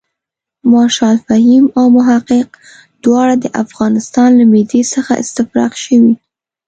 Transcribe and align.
مارشال 0.71 1.17
فهیم 1.27 1.65
او 1.77 1.85
محقق 1.97 2.47
دواړه 3.03 3.35
د 3.43 3.45
افغانستان 3.63 4.29
له 4.39 4.45
معدې 4.51 4.81
څخه 4.93 5.13
استفراق 5.23 5.73
شوي. 5.83 6.13